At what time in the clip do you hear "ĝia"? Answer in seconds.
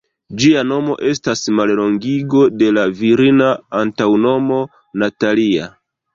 0.43-0.61